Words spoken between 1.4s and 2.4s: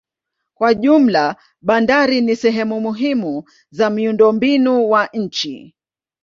bandari ni